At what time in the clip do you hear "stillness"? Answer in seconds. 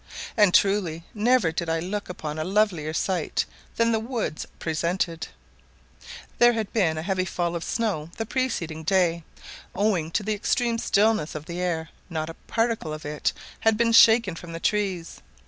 10.79-11.35